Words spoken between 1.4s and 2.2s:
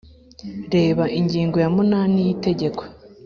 ya munani